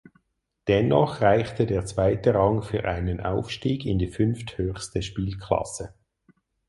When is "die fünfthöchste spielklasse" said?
3.99-5.93